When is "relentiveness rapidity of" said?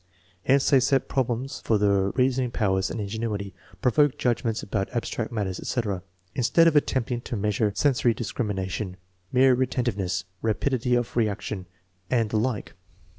9.55-11.15